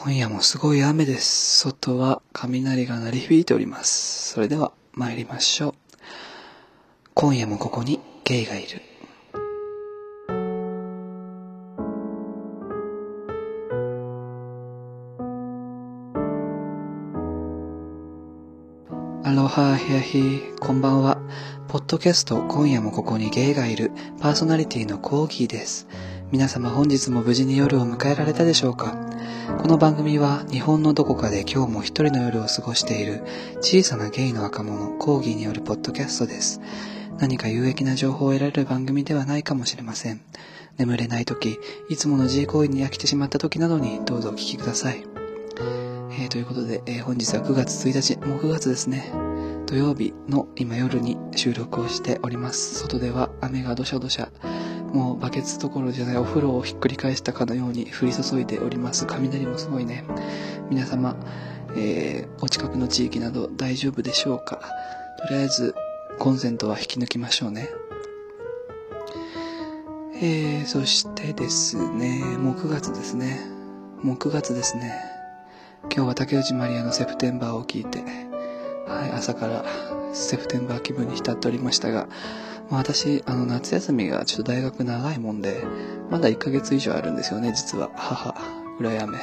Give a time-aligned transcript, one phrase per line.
[0.00, 1.58] 今夜もすごい雨です。
[1.58, 4.30] 外は雷が鳴り響いております。
[4.32, 5.74] それでは参りましょう。
[7.14, 8.80] 今夜もここにゲイがいる。
[19.24, 21.18] アロハヘアヒー、こんばんは。
[21.66, 23.90] ポッドキャスト今夜もここにゲイがいる
[24.20, 25.88] パーソナリティのコーギーです。
[26.30, 28.94] 皆様本日も無事に夜を迎えられたでしょうか？
[29.62, 33.24] この番組は日本のどこかで今日も一人の夜を過ごしている
[33.62, 36.60] 小さなゲイの若者コーギーによるポッドキャストです。
[37.18, 40.20] 何か有益な情報を得られる番組ではないかもしれません。
[40.76, 45.04] 眠れない時、いつもの G 行為に飽きてしまった時などにどうぞお聞きください。
[46.10, 49.10] えー、ということで、えー、本日は9月1日、もう9月ですね。
[49.66, 52.80] 土曜日の今夜に収録をしております。
[52.80, 54.30] 外では雨がどしゃどしゃ
[54.92, 59.06] もうバケツどころじゃないお風呂をひっくり返したかのように降り注いでおります。
[59.06, 60.04] 雷もすごいね。
[60.70, 61.16] 皆様、
[61.76, 64.60] えー、お近くの地域など大丈夫でしょうか？
[65.28, 65.74] とりあえず、
[66.18, 67.68] コンセントは引き抜きましょうね。
[70.20, 73.40] えー、そしてですね、もう9月ですね。
[74.02, 74.94] もう9月ですね。
[75.94, 78.02] 今日は竹内まりやのセプテンバーを聞いて、
[78.86, 79.64] はい、朝から
[80.12, 82.08] セプテンバー気分に浸っておりましたが、
[82.70, 85.64] 私、あの、夏休みがちょっと大学長いもんで、
[86.10, 87.90] まだ1ヶ月以上あるんですよね、実は。
[87.94, 88.34] 母、
[88.78, 89.18] 羨め。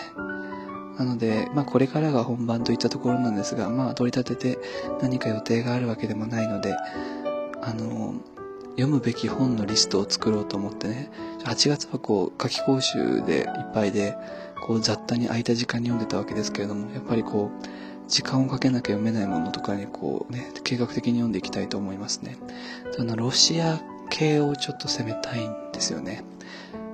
[0.98, 4.60] なので、まあ、これからが本番といったところなんですが、まあ、取り立てて
[5.02, 6.74] 何か予定があるわけでもないので、
[7.62, 8.16] あの、
[8.72, 11.12] 読むべき本のリストを作ろうと思ってね、
[11.44, 14.18] 8月はこう、夏季講習でいっぱいで、
[14.66, 17.66] こう、雑多に空いた時間に読んでたわけですけれども、やっぱりこう、
[18.08, 22.38] 時間をかけなきゃ読めないものとかにこうね、計画的に読んでいきたいと思いますね。
[23.00, 26.24] あの、ロシア系をちょっと攻めたいんですよね。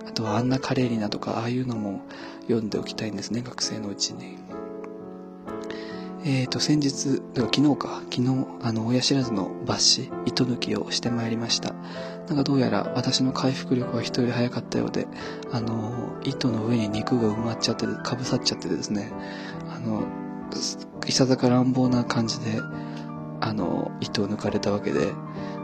[0.08, 2.02] あとはアンナ・カレーリナとか、ああいうのも
[2.44, 4.38] 読んでおきたいんですね、学生のうちに。
[6.24, 11.74] えっ、ー、と、先日、昨日か、昨日、あの、親知らずの抜歯、糸抜きをしてまいりました。
[12.28, 15.08] なんかどうやら私の回復力は人より早かったようで、
[15.52, 19.12] あの、糸の上に肉が埋まっちゃって、かぶさっちゃってですね、
[19.70, 20.04] あの、
[21.12, 22.62] いささか乱暴な感じで、
[23.42, 25.12] あの、糸を抜かれたわけで、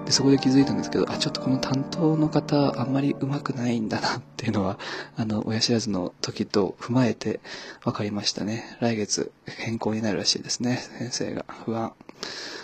[0.04, 4.78] で、そこで気づいたんですけど、あ、ちょっとこの担当の方、あんまり上手くないんだなっていうのは、
[5.16, 7.40] あの、親知らずの時と踏まえて
[7.82, 8.78] 分かりましたね。
[8.82, 11.46] 来月変更になるらしいですね、先生が。
[11.64, 11.94] 不安。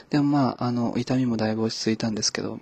[0.10, 2.60] でもまあ、あの、痛みもだいぶ落ち着いたんですけど、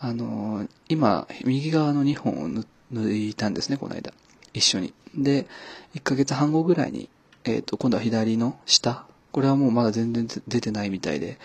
[0.00, 2.50] あの、今、右側の2本を
[2.92, 4.12] 抜いたんですね、この間。
[4.52, 4.92] 一緒に。
[5.14, 5.46] で、
[5.94, 7.08] 1ヶ月半後ぐらいに、
[7.44, 11.38] えっ、ー、と、今度は左の下これはもうまだ全然出てないみたいで、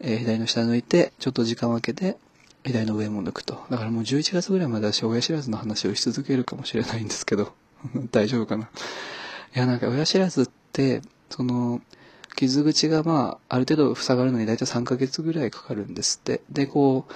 [0.00, 2.16] えー、左の下抜いて、ちょっと時間を空けて、
[2.64, 3.64] 左の上も抜くと。
[3.70, 7.52] だからもう11月ぐらいまで私、親知らずの話をし続けるかもしれないんですけど、
[8.10, 8.64] 大丈夫かな？
[8.64, 8.68] い
[9.60, 11.80] や、なんか親知らずって、その、
[12.34, 16.40] 傷口がまあ、ある程度塞がるのに大体3ヶ月ぐらいかかるんですって。
[16.50, 17.12] で、こう、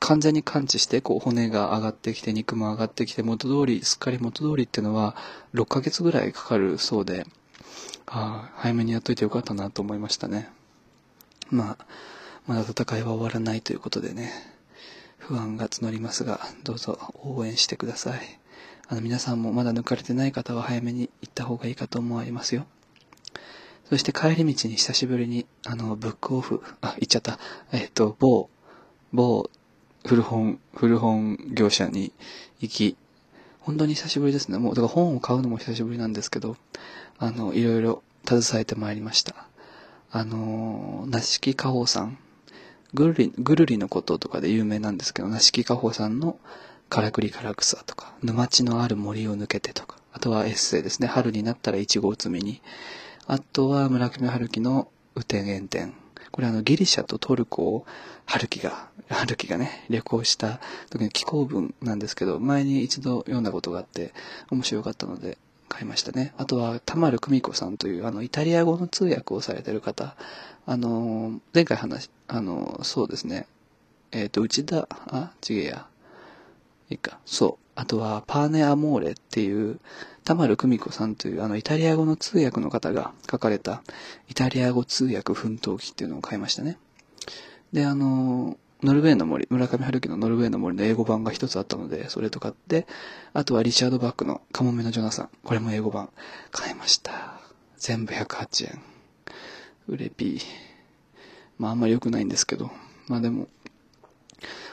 [0.00, 5.14] 完全に完治して、こう、骨が上がってきて、肉も上がってきて、元通り、すっかり元通りっていうのは、
[5.54, 7.28] 6ヶ月ぐらいかかるそうで、
[8.10, 10.48] ああ、早めにやっといてよかったなと思いましたね。
[11.50, 11.86] まあ、
[12.46, 14.32] まだ戦いは終わらないということでね、
[15.18, 18.20] 不安が募りますが、どうぞ応援してください。
[18.88, 22.66] あの、皆さんもまだ抜かれてない方は早めに行った方がいいかと思いますよ。
[23.90, 27.38] そして帰り道に久しぶりに、あの、ブックオフ、あ、行っちゃった。
[27.72, 28.48] えっと、某、
[29.12, 29.50] 某、
[30.06, 32.12] 古本、古本業者に
[32.60, 32.96] 行き、
[33.68, 34.56] 本当に久しぶりですね。
[34.56, 36.56] もう、だから本を買うのも久しぶりなんですけど、
[37.18, 39.46] あの、いろいろ携えてまいりました。
[40.10, 42.16] あの、なしきかほさん、
[42.94, 46.38] ぐるり、ぐるりのこととかで有名なんですけど、なしきかほさんの
[46.88, 51.06] からくりから草とか、沼地のある森を抜けてとか、あとはエッセイですね。
[51.06, 52.62] 春になったらイチゴを摘みに。
[53.26, 55.92] あとは村上春樹の雨天炎天。
[56.30, 57.86] これあのギリシャとトルコを
[58.26, 64.12] 春樹が、 春樹がね、旅行した時の気候文なんですけど、前に一度読んだことがあって
[64.50, 66.32] 面白かったので、買いましたね。
[66.38, 70.16] あとは、田丸久美子さんという、あの、イタリア語の通訳をされてる方。
[70.66, 73.46] あの、前回話、あの、そうですね。
[74.10, 75.86] えっ、ー、と、内田、あ、ちげや。
[76.90, 77.18] いいか。
[77.26, 77.64] そう。
[77.74, 79.78] あとは、パーネ・アモーレっていう、
[80.28, 83.82] 田丸久美子さんという、あの、イタリア語の通訳の方が書かれた、
[84.28, 86.76] イタリア語通訳奮闘記っていうのを買いましたね。
[87.72, 92.86] で、あの、ノルウェーの森、村上春樹のノルウェーの森の英語版が一つあったので、それと買って、
[93.32, 95.30] あとはリチャード・バックのカモメのジョナサン。
[95.44, 96.10] これも英語版。
[96.50, 97.40] 買いました。
[97.78, 98.82] 全部108円。
[99.88, 100.42] 売れピー。
[101.56, 102.70] まああんまり良くないんですけど。
[103.06, 103.48] まあでも、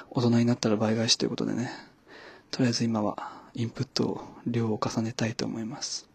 [0.09, 1.71] 大人になったら倍返しということでね。
[2.51, 6.07] とりあえず今はインプット量を重ねたいと思います。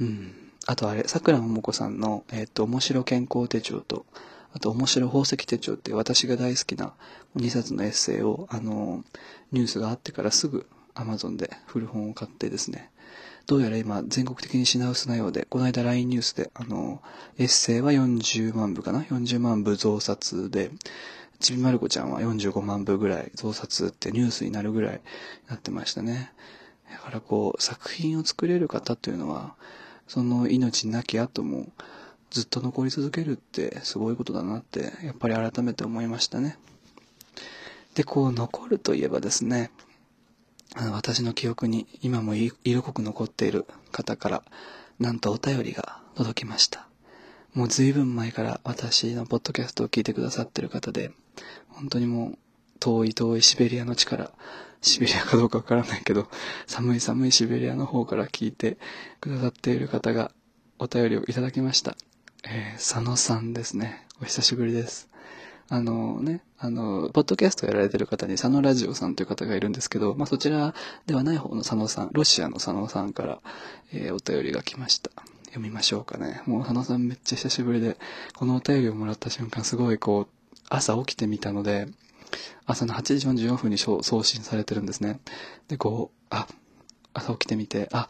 [0.00, 0.34] うん。
[0.66, 4.06] あとあれ、桜ももこさんの、えっ、と、面白健康手帳と、
[4.52, 6.94] あと、面白宝石手帳って私が大好きな
[7.36, 9.04] 2冊のエッセイを、あの、
[9.52, 12.90] ニュースがあってからすぐ Amazon で古本を買ってですね、
[13.46, 17.02] どうやら今全国的に品薄なようで、この間 LINE ニュースで、あの、
[17.38, 20.70] エッセイは40万部かな ?40 万部増刷で、
[21.44, 25.00] ちびまる子ちゃんは45万部ぐらい増刷ってニュースになるぐらい
[25.46, 26.32] なってましたね。
[26.90, 29.54] だからこう、作品を作れる方というのは、
[30.08, 31.70] その命なき後も
[32.30, 36.56] ずっと残り続けるってすごいことだなって、やっぱり改めて思いましたね。
[37.94, 39.70] で、こう残るといえばですね、
[40.74, 44.42] あの私の記憶に今も色濃く残っている方から、
[44.98, 46.88] なんとお便りが届きました。
[47.52, 51.12] もう随分前から私のポッドキャストを聞いてくださってる方で、
[51.74, 52.38] 本当にもう
[52.80, 54.30] 遠い遠いシベリアの地から、
[54.80, 56.28] シベリアかどうかわからないけど、
[56.66, 58.78] 寒い寒いシベリアの方から聞いて
[59.20, 60.30] くださっている方が
[60.78, 61.96] お便りをいただきました。
[62.44, 64.06] えー、佐野さんですね。
[64.20, 65.08] お久しぶりです。
[65.68, 70.74] あのね、あの、ポッドキャストやられてる方に佐野ラジオさんという方がいるんですけど、まあ、そちら
[71.06, 73.40] ではない方の佐野さん、ロシアの佐野さんから、
[73.92, 75.10] えー、お便りが来ました。
[75.46, 76.42] 読みましょうかね。
[76.46, 77.96] もう佐野さんめっちゃ久しぶりで、
[78.36, 80.28] このお便りをもらった瞬間すごいこう、
[80.68, 81.88] 朝起きてみたので、
[82.66, 85.20] 朝の8時44分に送信されてるんですね。
[85.68, 86.46] で、こう、あ、
[87.12, 88.08] 朝起きてみて、あ、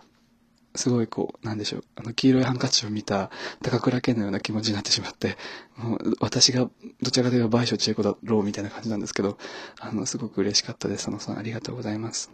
[0.77, 3.31] すごいこう、なんでしょう、あの、黄色いハンカチを見た
[3.63, 5.37] 高倉健のような気持ちになってしまって、
[5.77, 6.69] もう、私が、
[7.03, 9.39] どちらかというと倍賞千恵子だろうみたいな感じなんですけど、
[9.79, 11.05] あの、すごく嬉しかったです。
[11.07, 12.31] 佐野さん、ありがとうございます。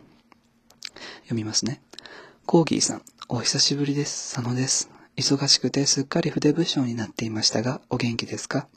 [1.23, 1.83] 読みますね。
[2.47, 4.35] コーギーさん、お久しぶりです。
[4.35, 4.91] 佐野です。
[5.17, 8.69] 忙しくてすっかり筆不詳になっていましたが、お元気ですか？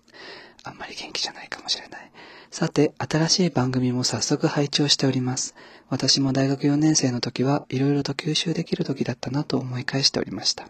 [0.63, 2.11] あんまり元気じゃないかもしれない。
[2.51, 5.55] さて、新しい番組も早速拝聴しております。
[5.89, 10.67] 私も大学4年生の時はいろいろと吸収できる時だったなと思い返しておりました。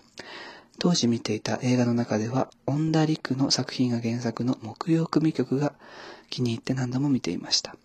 [0.79, 5.73] 当時見ていた映画の中では、恩田陸の作品が原作の木曜組曲が
[6.29, 7.75] 気に入って何度も見ていました。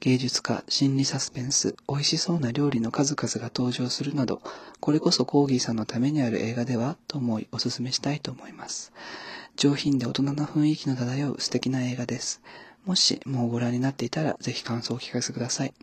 [0.00, 4.40] 芸術家、心理サスペンス、美味しそうな料理の数々が登場するなど、
[4.80, 8.92] これこそコーギーさんのためにある映画ではと思いお勧めしたいと思います。
[9.56, 12.40] 上品で大人な雰囲気の漂う素敵な映画です。
[12.86, 15.74] もしもうご覧になっていたら、ぜひ感想をお聞かせください。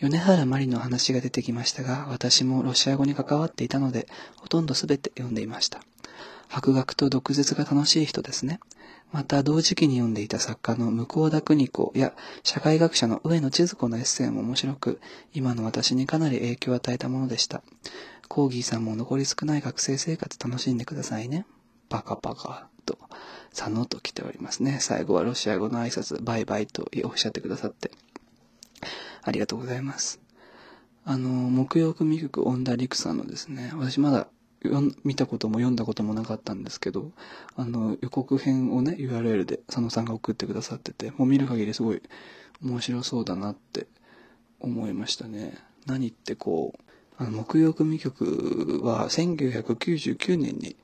[0.00, 5.82] 米原マリの話が出てきましたが、私もロシア語に関わっていたので、ほとんどすべて読んでいました。
[6.48, 8.60] 博学と毒舌が楽しい人ですね。
[9.12, 15.00] また、同時期に読んでいた作家の向田邦子や社会学者の上野千鶴子のエッセイも面白く、
[15.34, 17.62] 今の私にかなり影響を与えたものでした。
[18.28, 21.44] コーギーさんも残り少ない学生生活楽しんでくださいね。
[21.90, 22.96] パカパカと、
[23.54, 24.78] 佐野と来ておりますね。
[24.80, 27.90] 最後はロシア語の挨拶、バイバイとおっしゃってくださって。
[29.22, 30.20] ありがとうございます。
[31.04, 34.28] あの、木曜組曲、恩田陸さんのですね、私まだ
[35.04, 37.10] 見たことも読んだこともなかったんですけど、
[37.56, 42.02] あの、予告編をね、URL で佐野さんが送ってくださってて、もう見る限りすごい
[42.62, 43.86] 面白そうだなって
[44.60, 45.58] 思いましたね。
[45.86, 46.89] 何ってこう、
[47.20, 50.74] あの、木曜組曲は1999年に、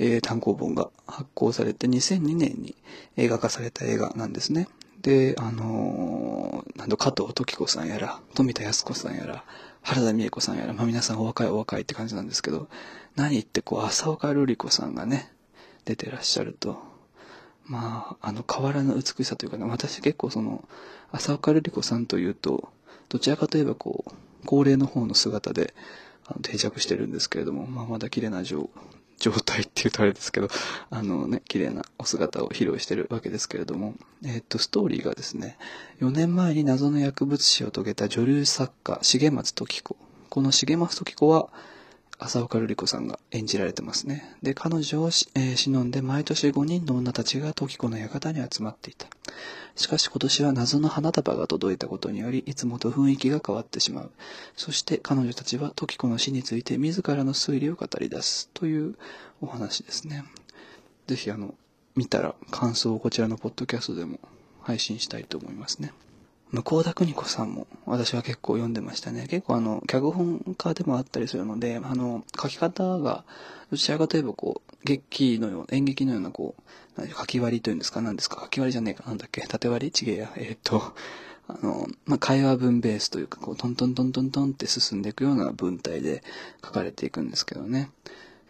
[0.00, 2.74] えー、単行本が発行されて2002年に
[3.16, 4.68] 映画化された映画なんですね。
[5.02, 9.44] で、あのー、なんと加藤時子さんやら、富田靖子さんやら、
[9.82, 12.66] 原田美恵子さんやら、まあ皆さんお若いお若いって感じなんですけど、
[13.14, 15.30] 何ってこう、浅岡瑠璃子さんがね、
[15.84, 16.82] 出てらっしゃると、
[17.64, 20.66] まあ、あの、変わらぬ美しさというかね、私結構その、
[21.12, 22.70] 浅岡瑠璃子さんというと、
[23.08, 25.74] どちらかといえばこう、高齢の方の姿で
[26.26, 28.70] あの定着してるんですけれども、まあまだ綺麗な状
[29.18, 30.48] 状態っていうとあれですけど、
[30.90, 35.56] あのね、綺麗なお姿を披露してるわけですけれども、えー、っと、ストーリーがですね、
[36.00, 39.96] 4年前に謎の薬物死を遂げた女流作家、重松時子。
[40.28, 41.48] この重松時子は、
[42.18, 44.36] 浅岡瑠璃子さんが演じられてますね。
[44.42, 49.06] で、彼女を、えー、忍んで毎年5人の女たちが時子の館に集まっていた。
[49.74, 54.10] しかし今年は謎の花束が届いたことにより、いつもと雰囲気が変わってしまう。
[54.56, 58.96] そして彼女たちは時子の死について自らの推理を語り出すという
[59.42, 60.24] お話ですね。
[61.06, 61.54] ぜひあの、
[61.94, 64.18] 見たら感想をこちらのポッドキャストでも
[64.62, 65.92] 配信したいと思いますね。
[66.52, 69.26] 向田邦子さんも私は結構読んでましたね。
[69.28, 73.24] 結構あの、脚本家でもあったりするので、あの、書き方が、
[73.70, 76.54] どちらかといえばこう、劇のような、演劇のようなこ
[76.96, 79.92] う、書き割りというんですか何ですか書き割りじゃねえかなんだっけ縦割り？
[79.92, 80.32] ちげえや。
[80.36, 80.94] えー、っと、
[81.48, 86.22] あの、まあ、会話文ベースというか、こう、トントントントントンって進んでいくような文体で
[86.64, 87.90] 書かれていくんですけどね。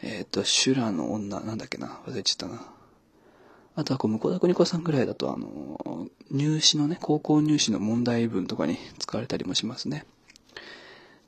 [0.02, 2.75] えー、っと、修羅の女、なんだっけな忘れちゃったな。
[3.76, 10.06] あとはこう、向田邦子さんぐらいだと、あの、入試のね、高校入試の問題文とかに使われたりもしますね。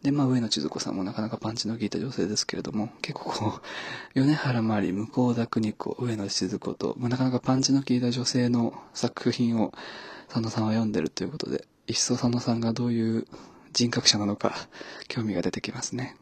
[0.02, 3.60] で、まあ、上野千鶴子さんもなかなかパンチの効いた女性ですけれども、結構こ
[4.14, 9.74] う、米原まり、向田邦子、上野千鶴子と、まあ、なかなかパンチの効いた女性の作品を
[10.28, 13.26] 佐野さんは読んでるということで、一層佐野さんがどういう
[13.74, 14.54] 人格者なのか、
[15.08, 16.16] 興味が出てきますね。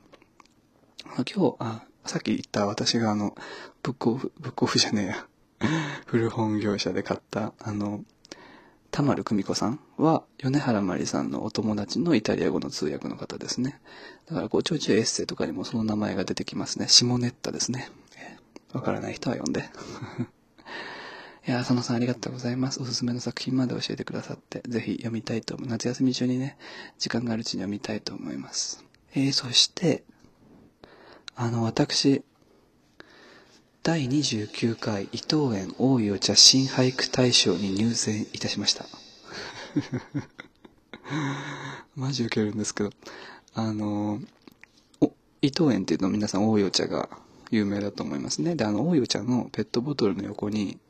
[1.05, 3.37] まあ今日、あ、さっき言った私があの、
[3.85, 5.27] ブックオフ、ブックオフじゃねえや。
[6.07, 8.05] 古本業者で買った、あの、
[8.91, 13.81] 田丸久美子さんは、米原まりさんのお友達のイタリア語の通訳の方ですね。
[14.27, 16.89] だから、こう、ちょいちょエッセイとかにもその名前が出てきますね。
[16.89, 17.91] シモネッタですね。
[18.73, 19.65] わからない人は読んで。
[21.47, 22.83] いや佐野さんありがとうございます。
[22.83, 25.69] おすすめの作品まで教えてくださって、ぜひ読みたいと思う。
[25.69, 26.59] 夏休み中にね、
[26.99, 28.85] 時間があるうちに読みたいと思います。
[29.15, 30.05] えー、そして、
[31.37, 32.25] あの、私、
[33.87, 38.85] 第29回伊藤園大井お茶新俳句大賞に入選いたしました。
[41.95, 42.91] マジ受けるんですけど、
[43.55, 44.21] あの、
[45.01, 47.09] お、伊藤園っていうの皆さん大井お茶が
[47.53, 48.57] 有名だと思いますね。
[48.57, 50.81] で、あの、大井お茶のペットボトルの横に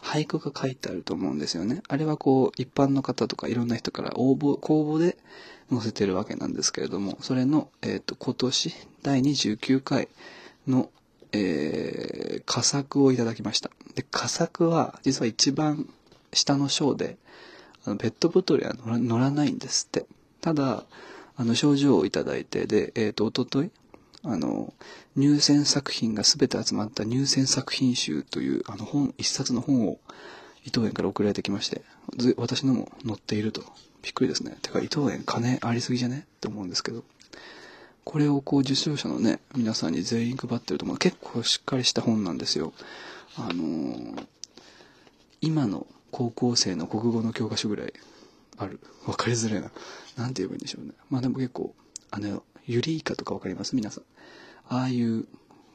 [0.00, 1.82] 俳句が書いてあると思うんですよね。
[1.88, 5.18] あれはこう、一般の方とかいろんな人から応募、公募で
[5.68, 8.72] 載せてるわけなんですけれども、それの、えっ、ー、と、今年
[9.02, 10.06] 第29回
[10.68, 10.90] の
[11.36, 13.70] えー、佳作をいただきました。
[13.94, 15.88] で、佳作は、実は一番
[16.32, 17.18] 下の章で、
[17.84, 20.06] あのペットボトルは乗らないんですって。
[20.40, 20.84] ただ、
[21.36, 23.70] あの、症状をいただいて、で、えっ、ー、と、おととい、
[24.22, 24.72] あの、
[25.14, 29.98] 入選作品が全て集まった入選作品集という、あの本、一冊の本を
[30.64, 31.82] 伊藤園から送られてきまして、
[32.36, 33.62] 私のも載っていると。
[34.02, 34.56] びっくりですね。
[34.62, 36.26] てか、伊藤園金ありすぎじゃね？
[36.36, 37.04] って思うんですけど。
[38.06, 40.96] これをこう受賞者のね、皆さんに全員配ってると思う。
[40.96, 42.72] 結構しっかりした本なんですよ。
[43.36, 44.26] あのー、
[45.40, 47.92] 今の高校生の国語の教科書ぐらい
[48.58, 48.78] ある。
[49.06, 49.72] わかりづらいな。
[50.16, 50.92] なんて言えばいいんでしょうね。
[51.10, 51.74] まあでも結構、
[52.12, 53.74] あの、ユリイカとかわかります？
[53.74, 54.04] 皆さん。
[54.68, 55.26] ああいう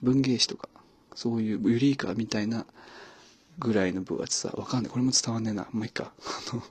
[0.02, 0.70] 文芸誌とか、
[1.16, 2.66] そういうユリイカみたいな
[3.60, 4.54] ぐらいの分厚さ。
[4.56, 4.92] わかんない。
[4.92, 5.68] これも伝わんねえな。
[5.74, 6.14] もういいか。
[6.54, 6.64] あの、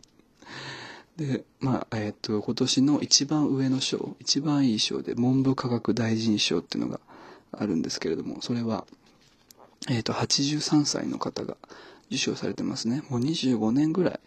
[1.20, 6.98] で、まあ、えっ、と、今年の一番上の賞、一番いい賞で文部科学大臣賞っていうのが
[7.52, 8.86] あるんですけれども、それは、
[9.90, 11.58] えっ、と、83歳の方が
[12.06, 13.02] 受賞されてますね。
[13.10, 14.20] もう25年ぐらい、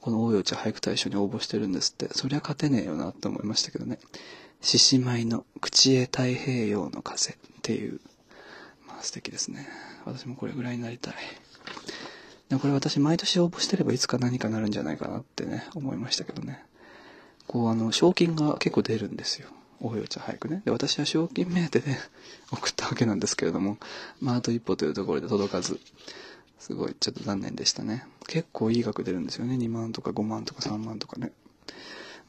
[0.00, 3.98] この大洋茶俳句大賞に応募してるんですって、そりゃ勝てねえよなって思いましたけどね。
[4.62, 8.00] 獅子舞の口へ太平洋の風っていう、
[8.88, 9.68] まあ素敵ですね。
[10.06, 11.14] 私もこれぐらいになりたい。
[12.52, 16.62] でこれ私毎年応募してればいつか何かなるんじゃないかなってね、思いましたけどね。
[17.46, 19.48] こうあの、賞金が結構出るんですよ。
[19.80, 20.60] およちゃん早くね。
[20.66, 21.96] で、私は賞金目当てで
[22.52, 23.78] 送ったわけなんですけれども、
[24.20, 25.80] まああと一歩というところで届かず、
[26.58, 28.04] すごいちょっと残念でしたね。
[28.26, 29.54] 結構いい額出るんですよね。
[29.54, 31.32] 2万とか5万とか3万とかね。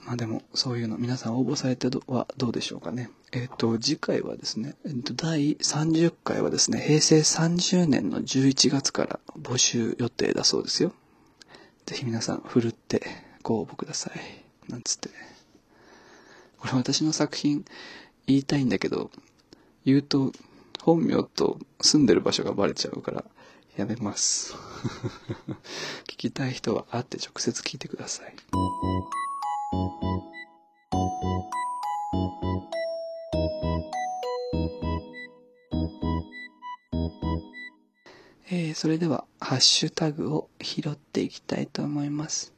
[0.05, 3.10] まあでも、そういうの皆さん応募されてはどうでしょうかね。
[3.31, 10.93] えっ、ー、と、次回はですね、えっ、ー、と、第30回はですね、平成30年の11月から募集予定だそうですよ。
[11.86, 13.01] ぜひ皆さん、ふるって
[13.43, 14.72] ご応募ください。
[14.72, 15.10] なんつって。
[16.60, 17.65] これ私の作品
[18.27, 19.12] 言いたいんだけど、
[19.86, 20.31] 言うと
[20.81, 23.25] 本名と住んでる場所がバレちゃうから、
[23.77, 24.53] やめます。
[26.07, 28.36] 聞きたい人は会って直接聞いてください。
[38.56, 42.53] えー、それでは、ハッシュタグを拾っていきたいと思います。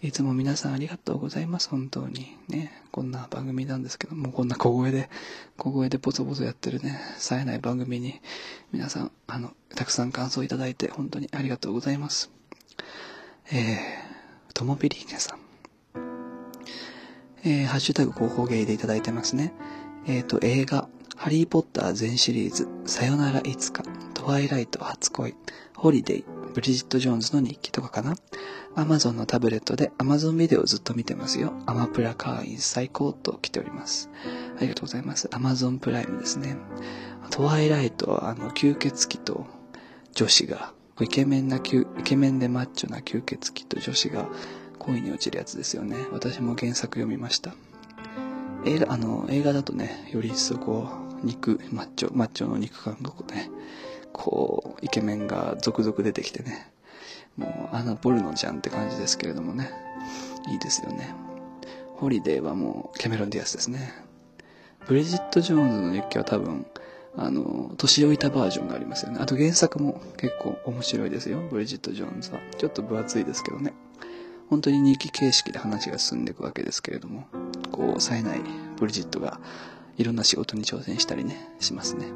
[0.00, 2.36] いつも皆さんありがとうございます、本当に。
[2.48, 5.10] ね、こんな番組なんですけども、こんな小声で、
[5.58, 8.22] 小声でポツポツやってるね、冴えない番組に、
[8.72, 12.30] 皆さん、あの、たくさん感想いただいて、本当にありがとうございます。
[13.52, 15.43] えー、ともびりーねさん。
[17.46, 19.52] えー、ハッシュタグ広報芸でいただいてますね。
[20.06, 23.82] えっ、ー、と、映画、ハリーポッター全シリーズ、さよならいつか、
[24.14, 25.34] トワイライト初恋、
[25.76, 26.24] ホリデイ、
[26.54, 28.16] ブリジット・ジョーンズの日記とかかな。
[28.76, 31.52] アマゾンのタブレットでアマゾンビデオをずっと見てますよ。
[31.66, 34.08] アマプラ会員最高と来ております。
[34.56, 35.28] ありがとうございます。
[35.30, 36.56] アマゾンプライムですね。
[37.30, 39.46] トワイライトは、あの、吸血鬼と
[40.14, 41.60] 女子が、イケメンな、イ
[42.04, 44.28] ケメンでマッチョな吸血鬼と女子が
[44.84, 45.96] 恋に落ちるやつですよね。
[46.12, 47.54] 私も原作読みました。
[48.66, 50.88] 映画、あの、映画だとね、より一層こ
[51.22, 53.50] う、肉、マッチョ、マッチョの肉感がこうね、
[54.12, 56.70] こう、イケメンが続々出てきてね、
[57.36, 59.70] もう、アナ・ポルノじゃんって感じですけれどもね、
[60.50, 61.14] いいですよね。
[61.96, 63.92] ホリデーはもう、キャメロン・ディアスですね。
[64.86, 66.66] ブリジット・ジョーンズの日記は多分、
[67.16, 69.18] あの、年老いたバージョンがありますよね。
[69.20, 71.40] あと原作も結構面白いですよ。
[71.50, 72.40] ブリジット・ジョーンズは。
[72.58, 73.72] ちょっと分厚いですけどね。
[74.48, 77.26] 本当に日記形式で話が進んでいくわけですけれども、
[77.72, 78.40] こう、冴えない
[78.76, 79.40] ブリジットが
[79.96, 82.06] いろんな仕事に挑戦したりね、しますね。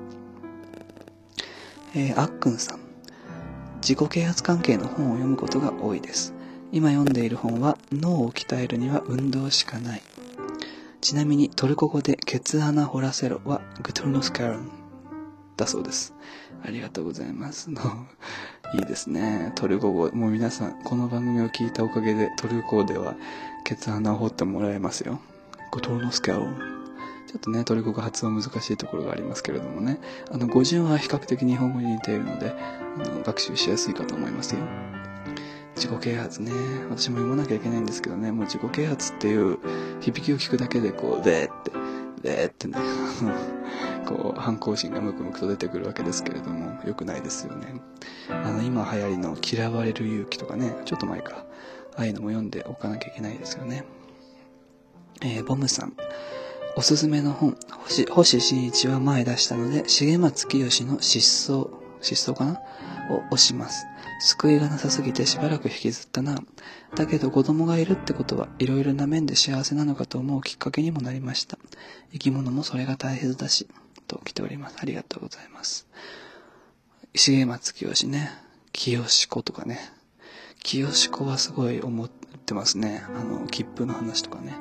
[1.94, 2.80] えー、あっくんさん。
[3.80, 6.34] 自己啓発関係の本を読むことが多いです。
[6.72, 10.02] 今読んでいる本は脳を鍛えるには運動しかない。
[11.00, 14.77] ちなみにトルコ語でケツ穴掘らせろはグトルノスカルン
[15.58, 16.14] だそうです。
[16.64, 17.70] ありがとうございます。
[18.74, 19.52] いいですね。
[19.56, 20.10] トルコ語。
[20.12, 23.16] もう皆さん、この番組を聞いたおかげでトルコでは
[23.64, 25.20] ケツ穴を掘ってもらえますよ。
[25.72, 26.78] グトルノスカルン。
[27.26, 29.98] ちょっとね、トルコ語発音難しいところがありますけれどもね、
[30.30, 32.54] あの、語順は比較的日本語に似ているので、
[32.96, 34.60] あの、学習しやすいかと思いますよ。
[35.74, 36.52] 自己啓発ね。
[36.88, 39.58] 私も読まなきゃいけないんですけどね、もう自己啓発っていう
[40.00, 41.70] 響きを聞くだけでこう、でーって、
[42.22, 42.78] でーってね、
[44.06, 47.80] こう、反抗心がムクムクと出てくるわけですけれども、良くないですよね。
[48.30, 51.44] あの、今流行りの嫌われる勇気とかね、ちょっと前か、
[51.96, 53.84] ああいうのも読んでおかなきゃいけないですよね。
[55.22, 55.94] えー、ボムさん。
[56.76, 61.70] おすすめの本、星、星新一は前出したので、重松清の失踪、
[62.00, 62.60] 失踪かな？
[63.10, 63.84] を押します。
[64.18, 66.42] 救いがなさすぎてしばらく引きずったな。
[66.94, 71.58] だけど子供がいるってことはいろいろな面で幸せなのかと思うきっかけにもなりました。
[72.12, 73.68] 生き物もそれが大切だし、
[74.08, 74.76] と来ております。
[74.80, 75.86] ありがとうございます。
[77.14, 78.30] 重松清ね。
[78.72, 79.78] 清子とかね。
[80.62, 83.04] 清子はすごい思ってますね。
[83.14, 84.54] あの、切符の話とかね。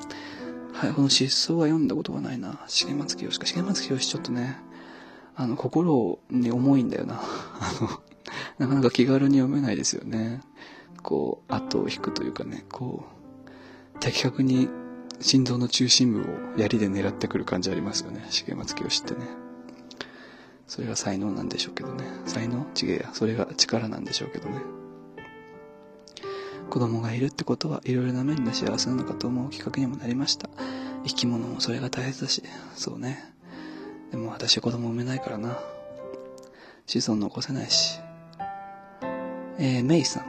[0.73, 2.59] はい、この失踪は読んだことがないな。
[2.67, 3.45] 重松清か。
[3.45, 4.57] 重松清ちょっとね、
[5.35, 7.19] あの、心に重いんだよな。
[7.59, 8.01] あの、
[8.57, 10.41] なかなか気軽に読めないですよね。
[11.03, 14.67] こう、後を引くというかね、こう、的確に
[15.19, 16.25] 心臓の中心部を
[16.57, 18.25] 槍で狙ってくる感じありますよね。
[18.29, 19.27] 重松清ってね。
[20.67, 22.03] それが才能なんでしょうけどね。
[22.25, 22.65] 才能？
[22.79, 23.09] 違えや。
[23.13, 24.59] それが力なんでしょうけどね。
[26.69, 30.49] 子供がいるってことはいろいろな面で幸せなのかと思うきっかけにもなりました。
[31.05, 32.43] 生き物もそれが大切だし、
[32.75, 33.33] そうね。
[34.11, 35.57] でも私は子供産めないからな。
[36.85, 38.01] 子孫残せないし。
[39.59, 40.25] えー、メイさん。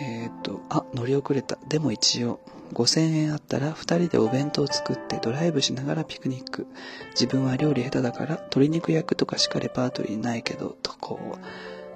[0.00, 1.58] えー、っと、あ、乗り遅れた。
[1.68, 2.40] でも一応、
[2.72, 6.66] 5000円あったら2人でお弁当作ってドライブしながらピクニック。
[7.10, 11.38] 自分は料理下手だから鶏肉焼くとかしかレパートリーないけど、とこう。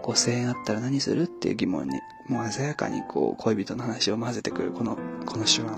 [0.05, 1.23] 5000円あったら何する？
[1.23, 5.71] っていう疑問に、もう鮮やかにこう、恋人の話を混ぜてくる、この、この手腕。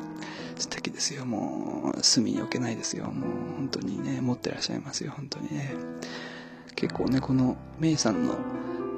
[0.59, 1.27] 素敵ですよ。
[1.27, 3.05] もう、隅に置けないですよ。
[3.05, 3.13] もう、
[3.57, 5.13] 本当にね、持ってらっしゃいますよ。
[5.15, 5.75] 本当にね。
[6.75, 8.37] 結構ね、この、メイさんの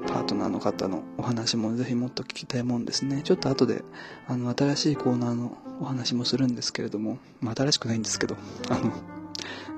[0.08, 3.20] パートナーの方のお話もぜひもっと聞きたいもんですね。
[3.22, 3.84] ちょっと後で、
[4.26, 8.36] あの、新しいコーナーのお話もするんですけれども、まあ、新しくないんですけど、
[8.70, 8.92] あの、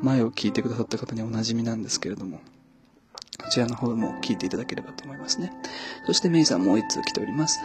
[0.02, 2.40] 前を聞いてくださった方におなじみなんですけれども、
[3.42, 5.52] こちらの方も聞いていただければと思いますね。
[6.06, 7.58] そしてメイさんもう一通来ております。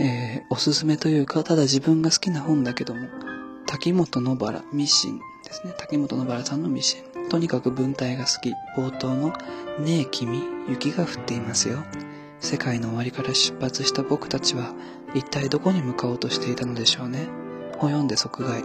[0.00, 3.08] えー、おすすめというか、ただ自分が好きな本だけども、
[3.66, 5.74] 滝本野原ミシンですね。
[5.78, 7.07] 滝本野原さんのミシン。
[7.28, 8.54] とにかく文体が好き。
[8.76, 9.28] 冒頭の、
[9.78, 11.84] ねえ君、雪が降っていますよ。
[12.40, 14.72] 世界の終わりから出発した僕たちは、
[15.14, 17.28] 一体どこに向かおうとしていたのでしょうね。
[17.78, 18.64] を読んで即買い。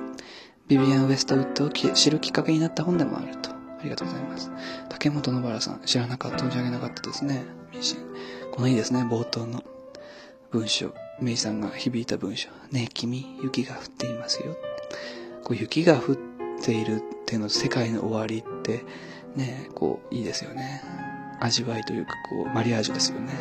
[0.68, 3.52] ビビアン・ウェストウッドを知るきっかけになった本でもあると。
[3.52, 4.50] ありがとうございます。
[4.90, 7.44] 竹本野原さん、知らなかった、存じ上げなかったですね。
[7.76, 7.98] ミシン。
[8.52, 9.64] このいいですね、冒頭の
[10.52, 10.94] 文章。
[11.20, 12.50] メイさんが響いた文章。
[12.72, 14.56] ねえ、君、雪が降っていますよ。
[15.44, 16.33] こう雪が降って
[16.64, 18.84] ているっていうの、世界の終わりって、
[19.36, 20.82] ね、こう、いいですよね。
[21.40, 23.34] 味わいというか、こう、マリアージュですよね。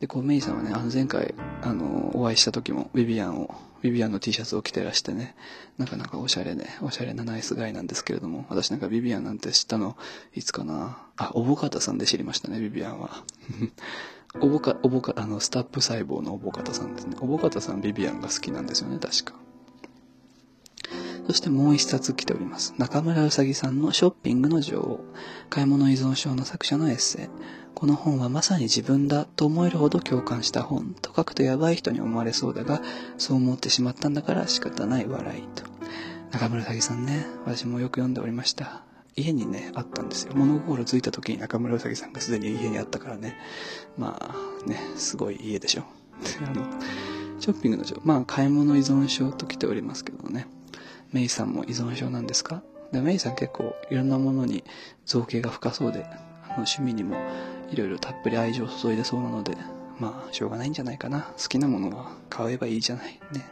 [0.00, 5.34] で、こう、メイさんはね、あの前回、あの、お会いした時も、ビビアンをビビアンの T シャツを着てらしてね、
[5.78, 9.96] なかなかおしゃれで、おしゃれなナイスガイなんですけれども、私なんかビビアンなんて知ったの、
[10.34, 10.98] いつかな？
[11.16, 13.24] あ、おぼかたさんで知りましたね、ビビアンは。
[14.40, 17.16] おぼか、おぼか、あの、スタップ細胞のおぼかたさんですね。
[17.20, 19.34] おぼかたさんビビアンが好きなんですよね、確か。
[21.30, 22.74] そしてもう一冊来ております。
[22.76, 25.04] 中村うさぎさんのショッピングの女王。
[25.48, 27.28] 買い物依存症の作者のエッセイ。
[27.72, 32.82] この本はまさに自分だと思えるほど共感した本と書くとやばい人に思われそうだが、
[33.16, 35.62] そう思ってしまったんだから仕方ない笑いと。
[36.32, 38.82] 中村うさぎさんね、私もよく読んでおりました。
[39.14, 40.32] 家にね、あったんですよ。
[40.34, 43.36] 物心ついた時に中村うさぎさんがすでに家にあったからね。
[43.96, 45.84] まあね、すごい家でしょ。
[46.44, 46.66] あの、
[47.38, 48.00] ショッピングの女王。
[48.04, 50.48] まあ、買い物依存症と来ておりますけどね。
[51.12, 52.62] メイさんも依存症なんですか？
[52.92, 54.64] でメイさん結構いろんなものに
[55.06, 57.16] 造形が深そうで、あの趣味にも
[57.70, 59.56] いろいろたっぷり愛情を注いでそうなので、
[59.98, 61.32] まあ、しょうがないんじゃないかな。
[61.40, 63.20] 好きなものは買えばいいじゃない。
[63.32, 63.50] ね。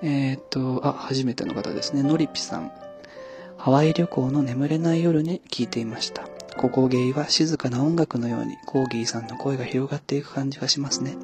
[0.00, 2.02] えー、っと、あ、初めての方ですね。
[2.02, 2.72] のりぴさん。
[3.56, 6.28] ハワイ旅行の眠れない夜に聞いていました。
[6.56, 11.16] ここゲイは静かな音楽のようにコーギーさんの声が広がっていく感じがしますね。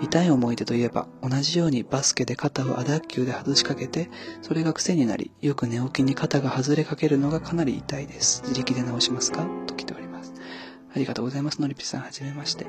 [0.00, 4.10] 痛い思い出といえば、同じようにバスケで肩をアダッキューで外しかけて、
[4.42, 8.42] それが癖になり、よく寝起きに肩が外れかけるのがかなり痛いです。
[8.42, 9.46] 自力で直しますか？
[9.66, 10.32] と来ております。
[10.94, 11.60] ありがとうございます。
[11.60, 12.66] のりぴさん、はじめまして。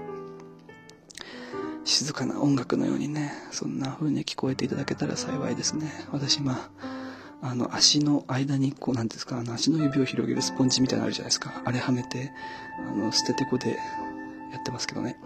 [1.86, 5.92] 静かな音楽のようにね、そんな風に聞こえていただけたら幸いですね。
[6.12, 6.70] 私今、
[7.42, 11.62] あの、足の間に、こう、なんですか、あの、足の指を広げるスポンジみたいなのあるじゃないですか。
[11.64, 12.32] あれはめて、
[12.78, 13.78] あの、捨ててこで
[14.52, 15.18] やってますけどね。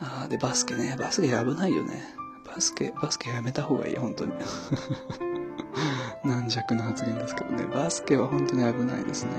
[0.00, 0.96] あーで、バスケね。
[0.98, 2.02] バスケ危ないよね。
[2.46, 4.32] バスケ、バスケやめた方がいい、本当に。
[6.24, 7.64] 軟弱な発言ですけどね。
[7.66, 9.30] バスケは本当に危ないですね。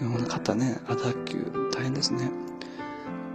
[0.00, 2.30] でも肩ね、アタッキュー、大変ですね。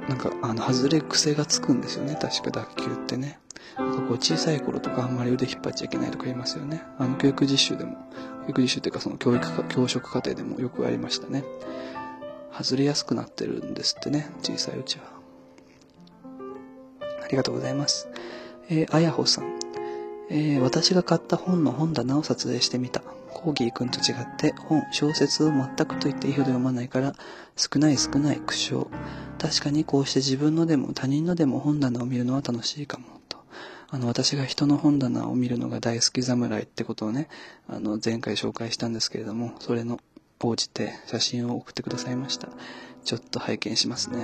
[0.09, 2.17] なんか、あの、外れ癖がつくんですよね。
[2.19, 3.39] 確か脱臼ってね。
[3.77, 6.83] なんかこう、小さい頃とかあんまり腕引っ張っちゃいけないとか言いますよね。
[6.97, 7.93] あの、教育実習でも、
[8.45, 11.43] 教育実習っていうかその教育か、教職課程でもよくありましたね。
[12.51, 14.29] 外れやすくなってるんですってね。
[14.41, 15.16] 小さいうちは。
[17.27, 18.07] ありがとうございます。
[18.69, 19.59] えー、あやほさん。
[20.29, 23.01] えー私が買った本の本棚を撮影してみた。
[23.33, 27.13] コーギーくんと違って本、小説を全くと言っていいほど読まないから、
[27.55, 28.87] 少ない少ない苦笑。
[29.39, 33.37] 確かにこうして自分のでも他人のでも本棚を見るのは楽しいかも、と。
[33.89, 37.29] あの、私が人の本棚を見るのが大好き侍ってことをね、
[37.67, 39.99] あの、前回紹介したんですけれども、それの、
[40.39, 42.49] 応じて写真を送ってくださいました。
[43.07, 44.19] ちょっと拝見しますね。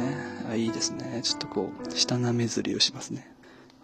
[0.49, 1.21] あ、いいですね。
[1.23, 3.33] ちょっとこう、下なめずりをしますね。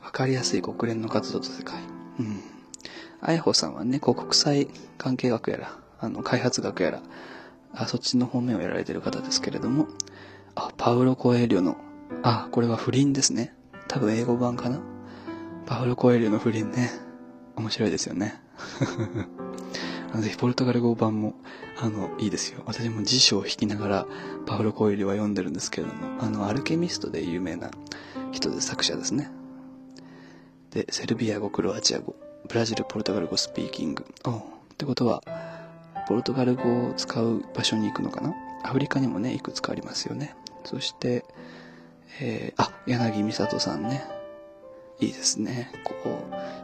[0.04, 1.80] わかりやすい国連の活動と世界。
[2.20, 2.42] うん。
[3.22, 7.02] あやほさんはね、こう国際関係学やら、あの、開発学やら、
[7.74, 9.88] あそっちの方面をやられてる方ですけれども、
[10.56, 11.78] あ、パウロ・コエリョの、
[12.22, 13.54] あ、これは不倫ですね。
[13.88, 14.82] 多分英語版かな。
[15.66, 16.92] パウロ・コエリョの不倫ね。
[17.56, 18.42] 面白いですよね。
[20.12, 21.36] あのぜひ、ポルトガル語版も、
[21.80, 22.64] あの、いいですよ。
[22.66, 24.08] 私も辞書を引きながら、
[24.46, 27.70] パウロ・コエリは読んでるんですけれども、あの、アルケミストで有名な
[28.32, 29.30] 人で作者ですね。
[30.72, 32.16] で、セルビア語、クロアチア語、
[32.48, 34.06] ブラジル、ポルトガル語、スピーキング。
[34.26, 34.42] おっ
[34.78, 35.22] てことは、
[36.08, 38.34] ポルトガル語を使う場所に行くのかな？
[38.64, 40.36] アフリカにもね、いくつかありますよね。
[40.64, 41.24] そして、
[42.20, 44.04] えー、あ、柳美里さんね。
[45.00, 45.72] いいですね。
[45.84, 46.08] こう、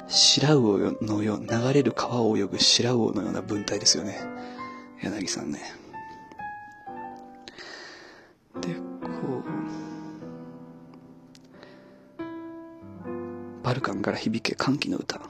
[0.08, 4.20] 白魚のよう、流れる川を泳ぐ白魚のような文体ですよね。
[5.02, 5.60] 柳さんね。
[8.62, 8.82] で、こ
[9.42, 9.44] う、
[13.64, 15.22] バルカンから響け歓喜の歌。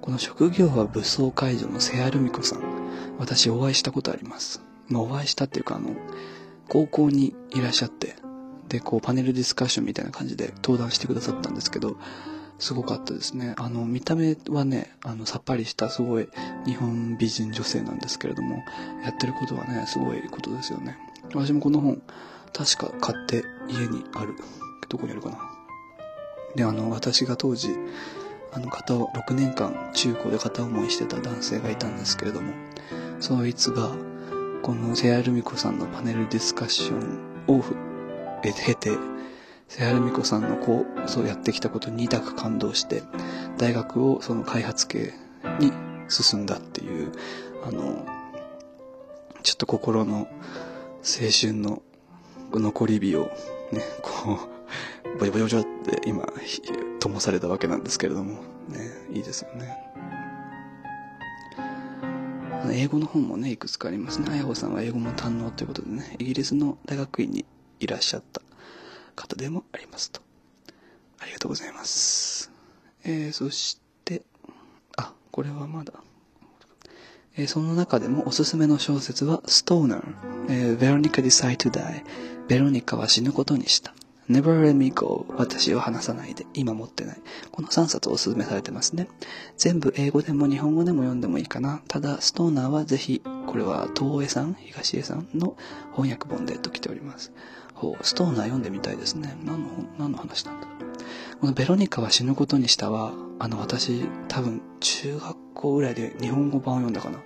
[0.00, 2.60] この職業は武装解除の瀬谷ルミ子さん。
[3.18, 4.62] 私お会いしたことあります。
[4.88, 5.96] まあお会いしたっていうかあの、
[6.68, 8.16] 高校にいらっしゃって、
[8.72, 11.98] で、こうパネルディスカッションみたいな感じで登壇してくださったんですけど、
[12.58, 13.54] すごかったですね。
[13.58, 16.28] あの、見た目はね、あの、さっぱりしたすごい
[16.64, 18.64] 日本美人女性なんですけれども、
[19.04, 20.96] やってることはね、すごいことですよね。
[21.34, 22.00] 私もこの本、
[22.54, 24.36] 確か買って家にある。
[24.88, 25.38] どこにあるかな。
[26.56, 27.68] で、あの、私が当時、
[28.52, 32.54] あの片を、6年間中高で片思いしてた男性がいたんですけれども、
[33.20, 33.90] そいつが、
[34.62, 37.62] この瀬谷ルミ子さんのパネルディスカッションを
[38.50, 38.98] 経て、
[39.68, 43.02] 瀬谷ルミ子さんのこう、そうやってきたことに痛く感動して、
[43.58, 45.12] 大学をその開発系
[45.60, 45.72] に
[46.08, 47.12] 進んだっていう、
[47.64, 48.04] あの、
[49.42, 50.28] ちょっと心の
[51.02, 51.82] 青春の
[52.52, 53.30] 残り火を
[53.70, 54.38] ね、こ
[55.14, 56.26] う、ボヨボヨボヨって今、
[57.00, 58.34] 灯されたわけなんですけれども、
[58.68, 59.76] ね、いいですよね。
[62.70, 64.28] 英語の本もね、いくつかありますね。
[64.30, 67.44] あやほさんは英語も堪能ということでね、イギリスの大学院に
[67.82, 68.40] いらっしゃった
[69.16, 70.20] 方でもありますと。
[71.18, 72.50] ありがとうございます。
[73.04, 74.22] えー、そして、
[74.96, 75.92] あ、これはまだ。
[77.36, 80.02] えーその中でもおすすめの小説は、ストーナー、
[80.48, 82.04] えー、Veronica Decide to Die、
[82.46, 83.94] ベロニカは死ぬことにした。
[84.30, 86.46] Never Let Me Go 私を離さないで。
[86.54, 87.16] 今持ってない。
[87.50, 89.08] この3冊おすすめされてますね。
[89.56, 91.82] 全部英語でも日本語でも読んでもいいかな。
[91.88, 94.54] ただストーナーはぜひこれは東江さん？
[94.54, 95.56] 東江さんの
[95.92, 97.32] 翻訳本でと来ております。
[98.02, 99.36] ストーナー読んでみたいですね。
[99.44, 99.68] 何の
[99.98, 100.66] 何の話なんだ
[101.40, 107.18] このベロニカは死ぬことにしたはあの私多分中学校ぐらいで日本語版を読んだかな。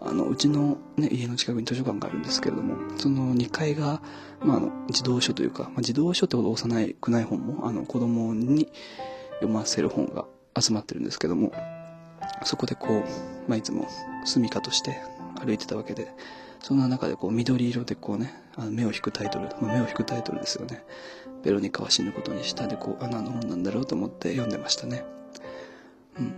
[0.00, 4.00] あの、うちのね、家の近くに図書館があるんですけれども、その2階が、
[4.40, 8.68] まあ、あの、児童書というか、まあ、児童書ってほど幼いくない本も、あの、子供に
[9.40, 10.24] 読ませる本が
[10.58, 11.52] 集まってるんですけども、
[12.44, 13.88] そこでこう、まあ、いつも
[14.24, 15.00] 住処として
[15.44, 16.12] 歩いてたわけで、
[16.60, 20.82] そんな中でこう、緑色でこうね、あの目を引くタイトル、目を引くタイトルですよね。
[21.44, 25.04] ベロニカは死ぬことにしたで、こう、あ、何の本なんだろうと思って読んでましたね。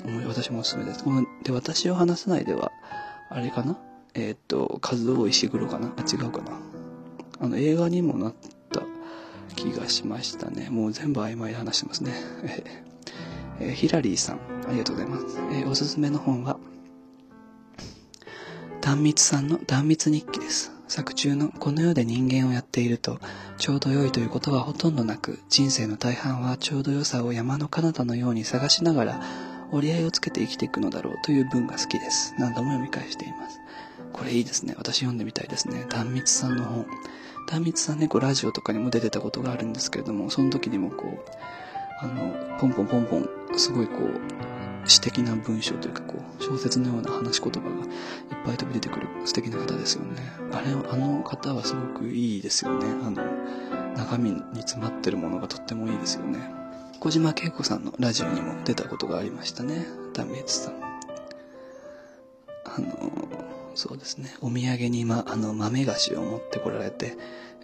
[0.04, 1.02] うん、私もおすすめです。
[1.02, 2.70] この、で、私を話さないでは、
[3.30, 3.78] あれかな？
[4.12, 5.92] えーっ、と、和夫石黒かな？
[5.96, 6.60] あ、違うかな
[7.40, 8.34] あの、映画にもなっ
[8.70, 8.82] た
[9.56, 10.68] 気がしましたね。
[10.68, 12.12] もう全部曖昧で話してますね。
[13.60, 15.38] えー、ヒラリーさん、ありがとうございます。
[15.52, 16.58] えー、おすすめの本は、
[18.82, 20.72] 断密さんの断密日記です。
[20.90, 23.20] 作中のこの世で人間をやっていると、
[23.58, 29.22] ちょうど良いということはほとんどなく、人生の大半はちょうど良さを山の彼方のように探しながら、
[29.70, 32.34] 折り合いをつけて生きていくのだろうという文が好きです。
[32.40, 33.60] 何度も読み返しています。
[34.12, 34.74] これいいですね。
[34.76, 35.86] 私読んでみたいですね。
[35.88, 36.86] 断密さんの本。
[37.48, 41.20] 断密さんね、こうラジオとかにも出てたことがあるんですけれども、その時にもこう、
[42.00, 44.20] あの、ポンポンポンポン、すごいこう、
[44.86, 50.20] 詩的な文章というかこう、小説のような話し言葉がいっぱい飛び出てくる素敵な方ですよね。
[50.52, 52.86] あれ、あの方はすごくいいですよね。
[53.02, 53.22] あの、
[53.96, 56.38] 中身に詰まってるものがとってもいいですよね。
[57.00, 59.86] 小島恵子さんのラジオにも出たことがありましたね。
[60.12, 60.74] ダメツさん。
[62.64, 63.12] あの、
[63.74, 64.34] そうですね。
[64.40, 67.16] お土産に、ま、あの、豆菓子を持ってこられて、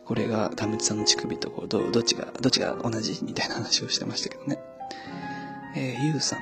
[0.05, 4.59] これがダメツさんの乳首とこうど、どっちが、どっちが同じみたいな話をしてましたけどね。
[5.74, 6.38] えー、ゆうさん。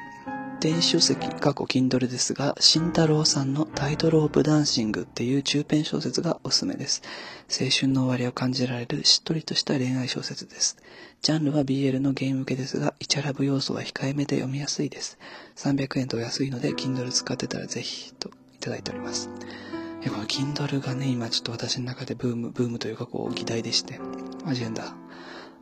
[0.64, 7.02] 電子書籍、過去 Kindle ですが、慎太郎さんのタイトロープダンシングっていう中編小説がおすすめです。
[7.50, 10.78] 青春の終わりを感じられるしっとりとした恋愛小説です。
[11.20, 15.18] ジャンルは BL のゲーム向けですが、イチャラブ要素は控えめで読みやすいです。
[15.56, 19.28] 300円と安いので、Kindle 使ってたらぜひ、といただいております。
[19.28, 24.00] この Kindle がね、今ちょっと私の中でブーム、ブームというかこう、議題でして、
[24.46, 24.96] アジェンダ。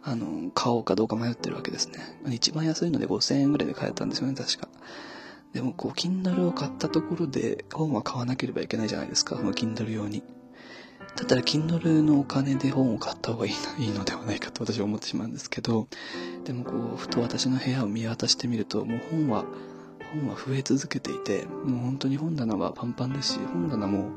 [0.04, 1.98] あの、買おうかどうか迷ってるわけですね。
[2.30, 4.68] 一番安いので5000円ぐらいで買えたんですよね、確か。
[5.52, 10.22] でも、こう、Kindle を買ったところで、本は買わなければいけないじゃないですか、その Kindle 用に。
[11.16, 15.88] だったら、Kindle のお金で本を買った方がいいのではないかと私は思ってしまうんですけど、
[16.44, 19.44] でもこう、ふと私の部屋を見渡してみると、もう本は、
[20.14, 24.10] 本は増え続けていて、もう本当に本棚はパンパンですし、本棚も、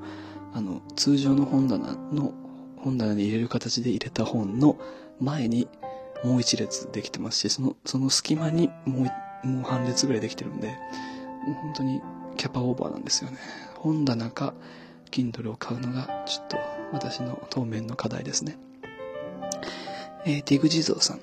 [0.54, 2.34] あの、通常の本棚の、
[2.78, 4.78] 本棚に入れる形で入れた本の
[5.20, 5.68] 前に
[6.24, 9.10] もう一列できてますし、その、その隙間にも
[9.44, 10.78] う、もう半列ぐらいできてるんで、
[11.62, 12.02] 本当に
[12.38, 13.38] キャパオーバーなんですよね。
[13.76, 14.54] 本棚か、
[15.12, 16.58] Kindle を買うのが、ちょっと
[16.92, 18.58] 私の当面の課題ですね。
[20.26, 21.20] えー、ティグ地蔵さん。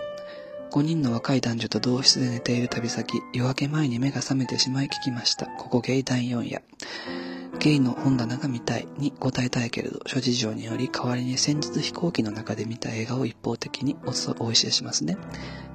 [0.71, 5.47] 5人の若い男女と同室で寝ている旅先、夜明け前に目が覚めてしまい聞きました。
[5.47, 6.63] ここゲイ第4夜。
[7.63, 15.17] ゲイの本棚が見たいに答えたいけれど、諸事情により代わりに先日飛行機の中で見た映画を一方的にお教えしますね。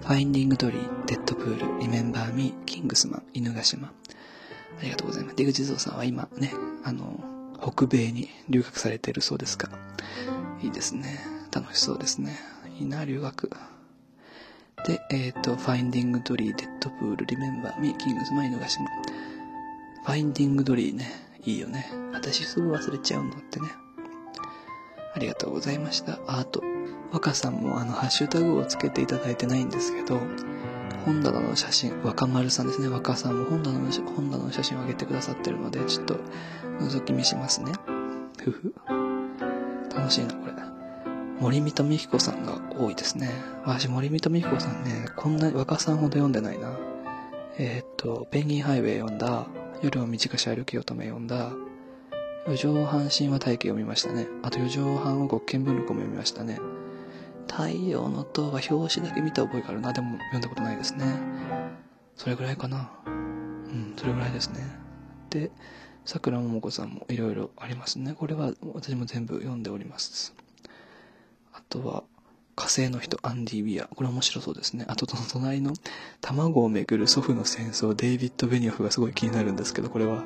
[0.01, 3.87] ファインディングドリー、デッドプール、リメンバーミー、キングスマン、犬ヶ島。
[3.87, 5.37] ありがとうございます。
[5.37, 6.51] 出口蔵さんは今ね、
[6.83, 7.21] あの、
[7.61, 9.69] 北米に留学されているそうですが、
[10.61, 11.21] いいですね。
[11.53, 12.37] 楽しそうですね。
[12.77, 13.49] いいな、留学。
[14.85, 18.87] で、えっ、ー、と、ファインディングドリー、デッドプール、リメンバー・ミー、キングスマン、犬ヶ島。
[20.03, 21.89] ファインディングドリーね、いいよね。
[22.11, 23.69] 私すぐ忘れちゃうんだってね。
[25.15, 26.19] ありがとうございました。
[26.27, 26.61] あと、
[27.13, 30.19] 若さんもあの、ハッシュタグをつけていただいてないんですけど、
[31.05, 32.89] 本棚の写真、若丸さんですね。
[32.89, 36.17] 若さんも本棚の本棚の写真を上げてくださってるので、ちょっと
[36.81, 37.71] 覗き見しますね。
[38.43, 38.73] ふふ。
[39.95, 40.53] 楽しいな、これ。
[41.39, 43.31] 森見と美彦さんが多いですね。
[43.63, 46.77] 私、森見と美彦さんね、こんな若さんほど読んでないな。
[47.57, 49.47] えー、っと、ペンギンハイウェイ読んだ、
[49.81, 51.51] 夜を短し歩き乙女読んだ、
[52.47, 54.27] 四畳半神話体系読みましたね。
[54.41, 56.59] あと四畳半を極見文録も読みましたね。
[57.47, 59.93] 太陽の塔は表紙だけ見た覚えがあるな。
[59.93, 61.05] でも読んだことないですね。
[62.15, 62.89] それぐらいかな。
[63.05, 64.65] うん、それぐらいですね。
[65.29, 65.51] で、
[66.05, 68.13] 桜桃子さんもいろいろありますね。
[68.13, 70.33] これは私も全部読んでおります。
[71.53, 72.03] あとは、
[72.57, 73.85] 火星の人、アンディ・ビア。
[73.85, 74.83] これ面白そうですね。
[74.89, 75.73] あと、その隣の、
[76.21, 80.25] 卵をめぐる祖父の戦争、デイビッド・ベニオフがすごい気になるんですけど、これは、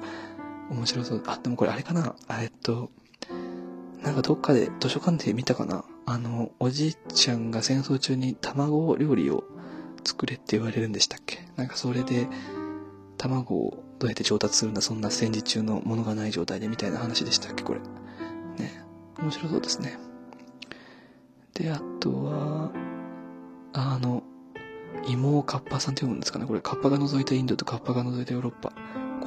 [0.70, 1.24] 面白そう。
[1.28, 2.90] あ、でもこれあれかなえっと、
[4.02, 9.44] なんかどっかで図書館で見たかなあの、おじいちゃんが戦争中に卵料理を
[10.06, 11.46] 作れって言われるんでしたっけ？
[11.58, 12.28] なんかそれで、
[13.18, 17.64] 卵をどうやって調達するんだ、そんな戦時中のものがない状態でみたいな話でしたっけ？
[17.64, 17.82] これ。
[18.58, 18.84] ね。
[19.20, 20.00] 面白そうですね。
[21.54, 22.72] で、あとは、
[23.74, 24.24] あの、
[25.08, 28.72] 芋をカッパさんって読むんですかねこれ、カッパが覗いたインドとカッパが覗いたヨーロッパ。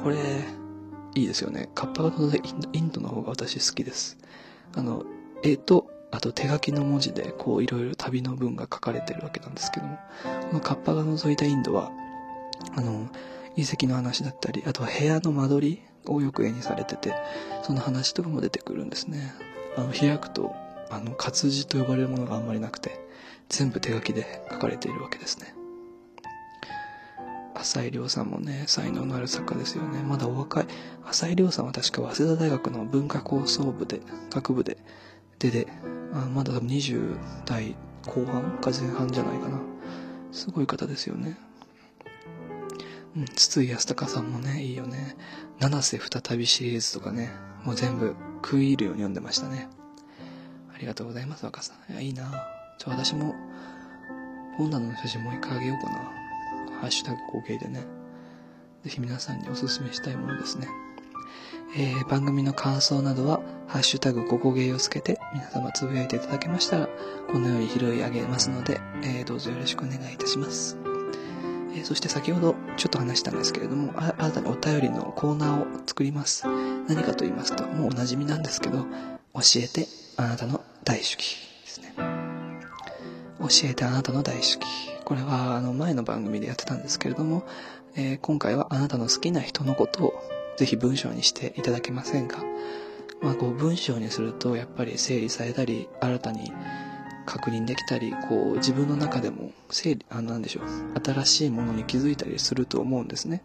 [0.01, 0.17] これ、
[1.15, 1.69] いいですよね。
[1.75, 4.17] カッパが覗いたインドの方が私好きです。
[4.75, 5.05] あの、
[5.43, 9.97] 絵と、あと手書きの文字で、こう、いろいろ旅の文が書かれてるわけなんですけども、
[10.49, 11.91] このカッパが覗いたインドは、
[12.75, 13.09] あの、
[13.55, 17.13] 遺跡の話だったり、あとは部屋の間取りをよく絵にされてて、
[17.63, 19.33] その話とかも出てくるんですね。
[19.77, 20.53] あの、開くと、
[20.89, 22.99] あの、活字と呼ばれるものがあんまりなくて、
[23.49, 25.55] 全部手書きで書かれているわけですね。
[27.55, 30.03] 浅井亮さんもね、才能のある作家ですよね。
[30.03, 30.67] まだお若い。
[31.05, 34.77] 浅井亮さんは確か早稲田大学の文化構想部で、学部で、
[35.39, 35.67] でで、
[36.13, 39.59] あまだ多分20代後半か前半じゃないかな。
[40.31, 41.37] すごい方ですよね。
[43.15, 45.15] うん、筒井康隆さんもね、いいよね。
[45.59, 47.31] 七瀬再びシリーズとかね、
[47.63, 49.69] もう全部食い入るように読んでましたね。
[50.75, 51.93] ありがとうございます、若さん。
[51.93, 52.29] いや、いいな
[52.77, 53.33] ちょ、私も、
[54.57, 55.99] 本棚の写真もう一回あげようかな。
[56.81, 57.79] ハッシュタグ合計でね。
[58.83, 60.67] ぜひ皆さんにおすすめしたいものですね。
[61.77, 66.89] えー、番組の感想などは、ハッシュタグココゲーをつけて、皆様つぶやいていただけましたら、
[67.31, 70.77] このように拾い上げますので、えー、どうぞよろしくお願いいたします。
[71.73, 76.45] えー、そして先ほどちょっと話したんですけれども、新たにお便りのコーナーを作ります。
[76.89, 78.85] 何かと言いますと、もうお馴染みなんですけど、
[79.33, 81.93] 教えてあなたの大好きですね。
[81.97, 84.59] 教えてあなたの大好き。
[85.03, 87.43] これはあの前の番組でやってたんですけれども、
[87.95, 90.13] えー、今回はあなたの好きな人のことを
[90.57, 92.43] ぜひ文章にしていただけませんか？
[93.21, 96.51] まあこう文章にするとやっぱり整理されたり新たに
[97.25, 100.65] 確認できたりこう自分の中でも整理あなんでしょう
[101.03, 103.43] 新しいものに気づいたりすると思うんですね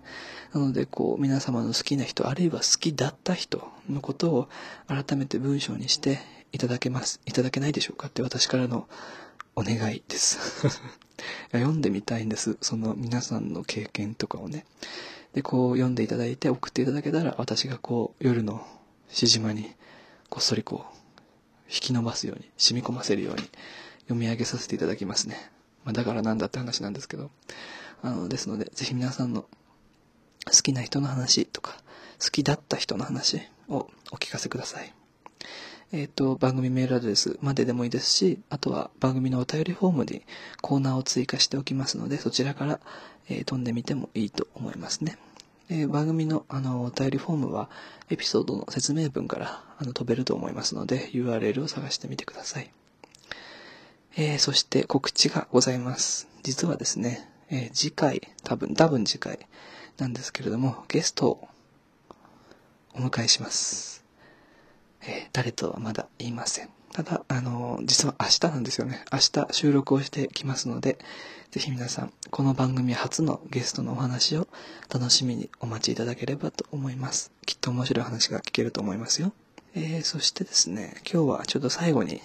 [0.52, 4.48] なのでこう皆様の好きな人あるいは好きだった人のことを
[4.86, 6.18] 改めて文章にして
[6.52, 8.88] いただけますいただけないでしょうかって私からの
[9.56, 10.38] お願いです
[11.52, 14.64] 読んでみたいんですその皆さんの経験とかをね
[15.34, 18.66] でこう読んでいただいて送っていただけたら私がこう夜の
[19.08, 19.74] しじまに
[20.28, 21.00] こっそりこう
[21.70, 23.42] 引き伸ばすように、染み込ませるように
[24.02, 25.36] 読み上げさせていただきますね。
[25.84, 27.30] まあ、だからなんだって話なんですけど。
[28.02, 29.48] あの、ですので、ぜひ皆さんの好
[30.62, 31.76] きな人の話とか、
[32.20, 34.92] 好きだった人の話をお聞かせください。
[35.92, 40.22] えっ、ー、と、番組メールアドレスまででもいいですし、あとは番組のお便りフォームに
[40.60, 42.80] コーナーを追加しておきますので、そちらから、
[43.28, 45.18] えー、飛んでみてもいいと思いますね。
[45.68, 47.70] えー、番組のあのお便りフォームは
[48.10, 52.70] エピソードの説明文からあの飛べると思いますので URL を探してみてください。
[54.16, 56.28] えー、そして告知がございます。
[56.42, 59.46] 実はですね、えー、次回、多分、多分次回
[59.98, 61.48] なんですけれども、ゲストを
[62.94, 64.04] お迎えします。
[65.02, 66.68] えー、誰とはまだ言いません。
[66.92, 69.04] ただ、あの実は明日なんですよね。
[69.12, 70.98] 明日収録をしてきますので、
[71.50, 74.48] ぜひ皆さん、この番組初のゲストのお話を
[74.92, 77.32] 楽しみにお待ちいただければと思います。
[77.46, 79.32] きっと面白い話が聞けると思いますよ。
[79.74, 82.20] えー、そしてですね、今日はちょっと最後に、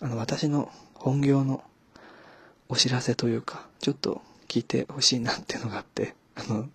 [0.00, 1.62] あの、私の本業の
[2.68, 6.68] お知らせというか、ちょっと聞いてほしいなっていうのがあって、あの、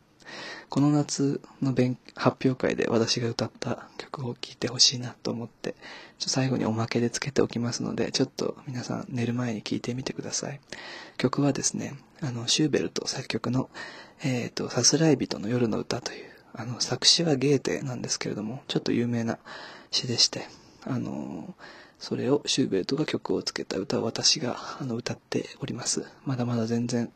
[0.69, 5.75] この夏の勉発表会で私が歌った曲を聴いてほしいなと思って、
[6.19, 10.59] ちょ最後におまけでつけておきますので、ちょっと皆さん寝る前に聴いてみてください。
[11.17, 13.69] 曲はですね、あの、シューベルト作曲の、
[14.23, 19.37] えっ、ー、と、さすらい人の夜の歌という、あの、作詞はゲーテなんですけれども、ちょっと有名な
[19.91, 20.47] 詩でして、
[20.89, 21.53] あの
[21.99, 26.05] それをシューベルトが曲をつけた歌を私があの歌っております。
[26.25, 27.11] まだまだ全然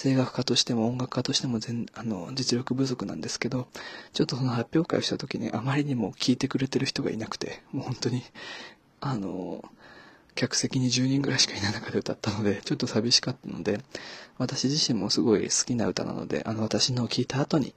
[0.00, 3.66] 声楽家としても音楽家としても全あの実力不足なんですけど、
[4.12, 8.22] ちょっとその発表会をした時にあまりにも聴いてくれてる人がいなくて、もう本当に、
[9.00, 9.64] あの、
[10.36, 13.80] 客席に10人ぐらいしかいない中で歌ったので、ちょっと寂しかったので、
[14.36, 17.74] 私自身もすごい好きな歌なので、あの私のを聴いた後に、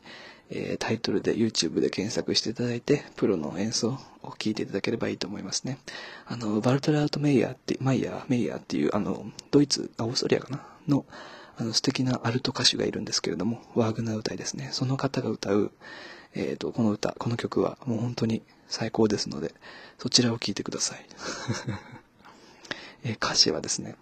[0.52, 5.80] えー、タイトルで YouTube で検索していただいて、プロの演奏を聴いていただければいいと思いますね。
[6.28, 10.64] あの、バルトラウト・メイヤーって、マイヤー、メイヤーっていう、あの、ドイツ、オーストリアかな？
[10.88, 11.06] の、
[11.62, 14.70] あの、素敵なアルト歌手がいるんですけれども、ワーグナー歌いですね。
[14.72, 15.72] その方が歌う、
[16.34, 19.54] えっ、ー、と、この歌、この曲はもう本当に最高ですので、
[20.00, 21.06] そちらを聴いてください。
[23.06, 23.96] えー、歌詞はですね、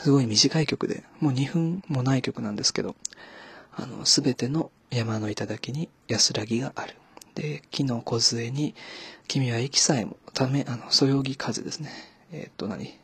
[0.00, 2.96] すごい短い曲で、もう2分もない曲なんですけど、
[3.76, 6.96] あの、すべての山の頂に安らぎがある。
[7.36, 8.74] で、木の梢に、
[9.28, 11.92] 君は息さえも、ため、あの、そよぎ風ですね。
[12.32, 12.98] えー、っと何、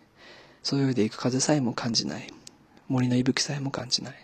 [0.65, 2.33] そよいでいく風さえも感じない。
[2.89, 4.15] 森の息吹さえも感じない。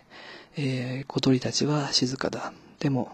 [0.55, 2.53] えー、小鳥たちは静かだ。
[2.79, 3.11] でも、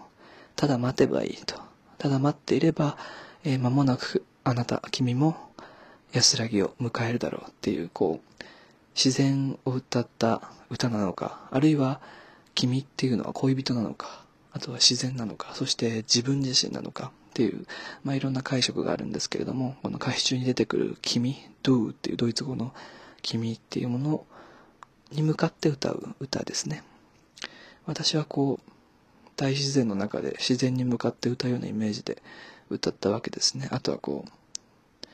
[0.56, 1.60] ただ待てばいいと。
[1.98, 2.96] ただ待っていれば、
[3.44, 5.36] えー、間もなく、あなた、君も、
[6.12, 8.44] 安らぎを迎えるだろうっていう、こう、
[8.94, 12.00] 自然を歌った歌なのか、あるいは、
[12.54, 17.66] 君っていうのは恋人なのか、あとは自然なのか、そして自分自身なのかっていう、
[18.04, 22.74] まあ、いろんな解釈があるんですけれども、この歌詞中に出てくる君、do っていうドイツ語の
[23.22, 24.26] 君っていうものを
[25.10, 26.82] に向かって歌う歌ですね。
[27.86, 28.70] 私はこう、
[29.36, 32.22] 大自然の中で自然に向かって歌うようなイメージで
[32.68, 33.68] 歌ったわけですね。
[33.72, 35.06] あとはこう、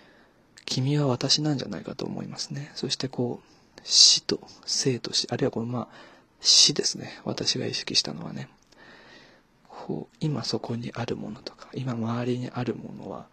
[0.64, 2.72] 君は私なんじゃないかと思いますね。
[2.74, 5.88] そしてこう、死と生と死、あるいはこのまあ、
[6.40, 7.20] 死ですね。
[7.24, 8.48] 私が意識したのはね。
[9.68, 13.26] こう、今そこにあるものとか、今周りにあるものは、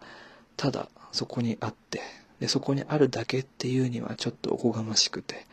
[0.56, 2.00] ただそこにあって、
[2.38, 5.46] で、そこにあるだけっていうにはちょっとおこがましくて、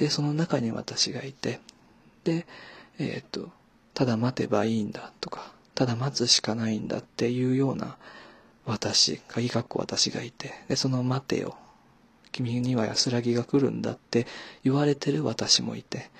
[0.00, 1.60] で、その中に私がいて、
[2.24, 2.46] で、
[2.98, 3.50] えっ、と、
[3.92, 7.98] ただ待てばいいんだとか、ただ待つしかないんだっていうような
[8.64, 11.54] 私、鍵括弧私がいて、で、その待てよ、
[12.32, 14.26] 君には安らぎが来るんだって
[14.64, 16.10] 言われてる私もいて、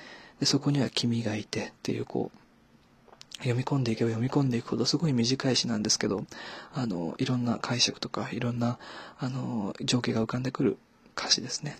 [0.40, 6.26] でそこには君がいてっていうこう、読み込んでいけば読み込んでいくほどすごい短い詩なんですけど、
[6.74, 8.78] あの、いろんな解釈とか、いろんな、
[9.18, 10.76] あの、情景が浮かんでくる
[11.16, 11.78] 歌詞ですね。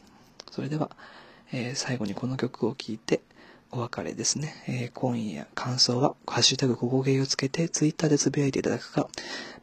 [0.51, 0.91] それでは、
[1.53, 3.21] えー、最後にこの曲を聴いて、
[3.73, 4.65] お別れですね。
[4.67, 9.09] えー、今夜感想は、ハッシュタグ、ここゲイをつけて、ツイッターでつぶやいていただくか、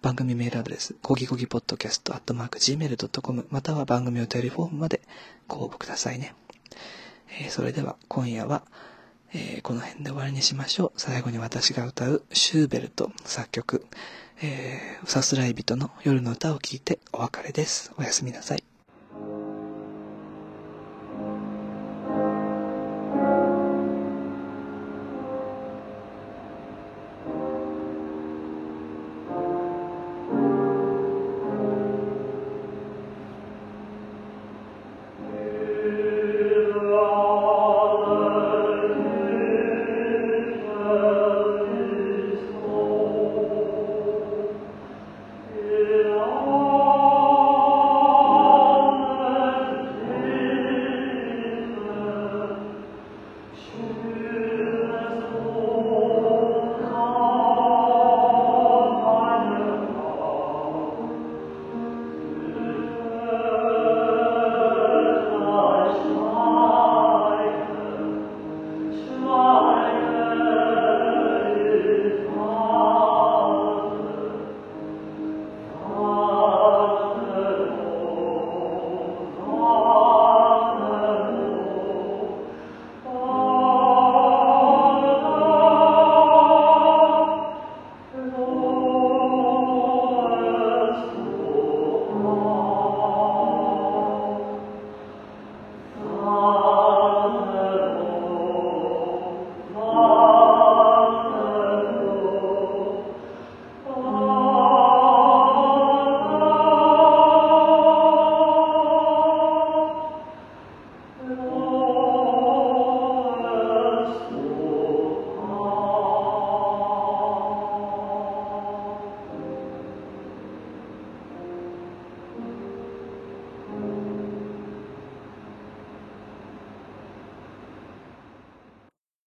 [0.02, 5.02] 番組メールアドレス、コギコギポッドキャスト、アットマーク、gmail.com、または番組お便りフォームまで
[5.48, 6.36] ご応募くださいね。
[7.42, 8.64] えー、それでは、今夜は、
[9.34, 11.00] えー、この辺で終わりにしましょう。
[11.00, 13.86] 最後に私が歌うシューベルト作曲、
[14.42, 17.92] えー、さすらい人の夜の歌を聴いてお別れです。
[17.98, 18.77] おやすみなさい。